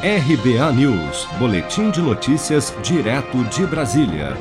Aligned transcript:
RBA 0.00 0.72
News, 0.74 1.26
Boletim 1.40 1.90
de 1.90 2.00
Notícias, 2.00 2.72
direto 2.84 3.42
de 3.46 3.66
Brasília. 3.66 4.36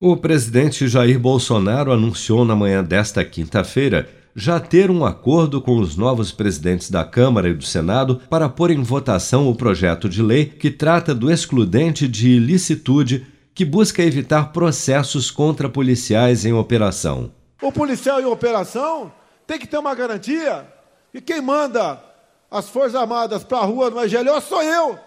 O 0.00 0.16
presidente 0.16 0.88
Jair 0.88 1.16
Bolsonaro 1.16 1.92
anunciou 1.92 2.44
na 2.44 2.56
manhã 2.56 2.82
desta 2.82 3.24
quinta-feira 3.24 4.10
já 4.34 4.58
ter 4.58 4.90
um 4.90 5.04
acordo 5.04 5.62
com 5.62 5.78
os 5.78 5.96
novos 5.96 6.32
presidentes 6.32 6.90
da 6.90 7.04
Câmara 7.04 7.48
e 7.48 7.54
do 7.54 7.64
Senado 7.64 8.20
para 8.28 8.48
pôr 8.48 8.72
em 8.72 8.82
votação 8.82 9.48
o 9.48 9.54
projeto 9.54 10.08
de 10.08 10.20
lei 10.20 10.46
que 10.46 10.72
trata 10.72 11.14
do 11.14 11.30
excludente 11.30 12.08
de 12.08 12.30
ilicitude 12.30 13.28
que 13.54 13.64
busca 13.64 14.02
evitar 14.02 14.52
processos 14.52 15.30
contra 15.30 15.68
policiais 15.68 16.44
em 16.44 16.52
operação. 16.52 17.30
O 17.62 17.70
policial 17.70 18.20
em 18.20 18.24
operação 18.24 19.12
tem 19.46 19.56
que 19.56 19.68
ter 19.68 19.78
uma 19.78 19.94
garantia 19.94 20.66
e 21.14 21.20
quem 21.20 21.40
manda 21.40 22.07
as 22.50 22.68
Forças 22.68 22.94
Armadas 22.94 23.44
para 23.44 23.58
a 23.58 23.64
rua 23.64 23.90
no 23.90 24.02
EGLO 24.02 24.40
sou 24.40 24.62
eu. 24.62 24.98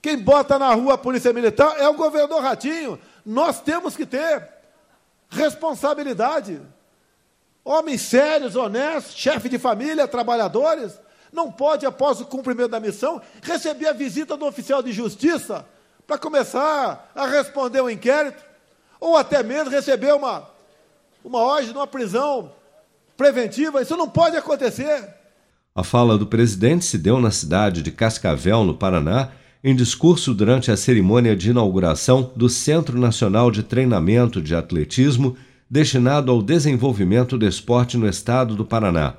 Quem 0.00 0.18
bota 0.18 0.58
na 0.58 0.72
rua 0.74 0.94
a 0.94 0.98
Polícia 0.98 1.32
Militar 1.32 1.74
é 1.78 1.88
o 1.88 1.94
governador 1.94 2.42
Ratinho. 2.42 2.98
Nós 3.24 3.60
temos 3.60 3.96
que 3.96 4.06
ter 4.06 4.48
responsabilidade. 5.28 6.60
Homens 7.64 8.02
sérios, 8.02 8.56
honestos, 8.56 9.14
chefe 9.14 9.48
de 9.48 9.58
família, 9.58 10.08
trabalhadores, 10.08 10.98
não 11.32 11.52
pode, 11.52 11.84
após 11.84 12.20
o 12.20 12.24
cumprimento 12.24 12.70
da 12.70 12.80
missão, 12.80 13.20
receber 13.42 13.88
a 13.88 13.92
visita 13.92 14.36
do 14.36 14.46
oficial 14.46 14.82
de 14.82 14.92
justiça 14.92 15.66
para 16.06 16.16
começar 16.16 17.10
a 17.14 17.26
responder 17.26 17.82
um 17.82 17.90
inquérito, 17.90 18.42
ou 18.98 19.16
até 19.16 19.42
mesmo 19.42 19.70
receber 19.70 20.14
uma, 20.14 20.48
uma 21.22 21.40
ordem 21.40 21.70
de 21.70 21.76
uma 21.76 21.86
prisão 21.86 22.50
preventiva. 23.16 23.82
Isso 23.82 23.96
não 23.96 24.08
pode 24.08 24.36
acontecer. 24.36 25.17
A 25.78 25.84
fala 25.84 26.18
do 26.18 26.26
presidente 26.26 26.84
se 26.84 26.98
deu 26.98 27.20
na 27.20 27.30
cidade 27.30 27.82
de 27.82 27.92
Cascavel, 27.92 28.64
no 28.64 28.74
Paraná, 28.74 29.28
em 29.62 29.76
discurso 29.76 30.34
durante 30.34 30.72
a 30.72 30.76
cerimônia 30.76 31.36
de 31.36 31.50
inauguração 31.50 32.32
do 32.34 32.48
Centro 32.48 32.98
Nacional 32.98 33.48
de 33.48 33.62
Treinamento 33.62 34.42
de 34.42 34.56
Atletismo, 34.56 35.36
destinado 35.70 36.32
ao 36.32 36.42
desenvolvimento 36.42 37.38
do 37.38 37.46
esporte 37.46 37.96
no 37.96 38.08
estado 38.08 38.56
do 38.56 38.64
Paraná. 38.64 39.14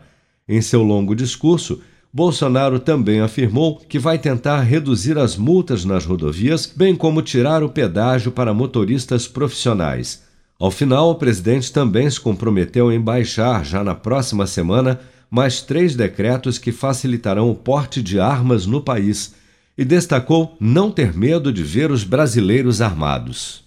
Em 0.50 0.62
seu 0.62 0.84
longo 0.84 1.16
discurso, 1.16 1.80
Bolsonaro 2.12 2.78
também 2.78 3.22
afirmou 3.22 3.78
que 3.78 3.98
vai 3.98 4.20
tentar 4.20 4.60
reduzir 4.60 5.18
as 5.18 5.38
multas 5.38 5.86
nas 5.86 6.04
rodovias, 6.04 6.66
bem 6.66 6.94
como 6.94 7.22
tirar 7.22 7.64
o 7.64 7.70
pedágio 7.70 8.34
para 8.34 8.54
motoristas 8.54 9.30
profissionais. 9.30 10.24
Ao 10.60 10.70
final, 10.70 11.12
o 11.12 11.16
presidente 11.16 11.72
também 11.72 12.10
se 12.10 12.20
comprometeu 12.20 12.92
em 12.92 13.00
baixar, 13.00 13.64
já 13.64 13.82
na 13.82 13.96
próxima 13.96 14.46
semana, 14.46 15.00
mais 15.30 15.62
três 15.62 15.96
decretos 15.96 16.58
que 16.58 16.72
facilitarão 16.72 17.50
o 17.50 17.56
porte 17.56 18.02
de 18.02 18.20
armas 18.20 18.66
no 18.66 18.82
país 18.82 19.34
e 19.78 19.86
destacou 19.86 20.58
não 20.60 20.92
ter 20.92 21.16
medo 21.16 21.54
de 21.54 21.64
ver 21.64 21.92
os 21.92 22.04
brasileiros 22.04 22.82
armados. 22.82 23.64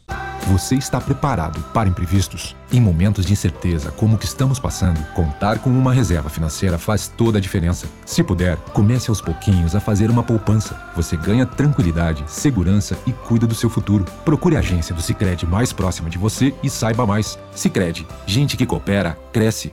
Você 0.49 0.75
está 0.75 1.01
preparado 1.01 1.63
para 1.73 1.89
imprevistos? 1.89 2.57
Em 2.73 2.81
momentos 2.81 3.25
de 3.25 3.33
incerteza 3.33 3.93
como 3.93 4.17
o 4.17 4.19
que 4.19 4.27
estamos 4.27 4.59
passando, 4.59 5.01
contar 5.15 5.61
com 5.61 5.71
uma 5.71 5.93
reserva 5.93 6.29
financeira 6.29 6.77
faz 6.77 7.07
toda 7.07 7.39
a 7.39 7.41
diferença. 7.41 7.87
Se 8.05 8.23
puder, 8.25 8.57
comece 8.75 9.09
aos 9.09 9.21
pouquinhos 9.21 9.77
a 9.77 9.81
fazer 9.81 10.11
uma 10.11 10.23
poupança. 10.23 10.79
Você 10.97 11.17
ganha 11.17 11.47
tranquilidade, 11.47 12.25
segurança 12.27 12.99
e 13.07 13.13
cuida 13.13 13.47
do 13.47 13.55
seu 13.55 13.71
futuro. 13.71 14.05
Procure 14.25 14.57
a 14.57 14.59
agência 14.59 14.95
do 14.95 15.01
Sicredi 15.01 15.47
mais 15.47 15.73
próxima 15.73 16.11
de 16.11 16.19
você 16.19 16.53
e 16.63 16.69
saiba 16.69 17.07
mais. 17.07 17.39
Sicredi, 17.55 18.07
gente 18.27 18.57
que 18.57 18.67
coopera 18.67 19.17
cresce 19.33 19.73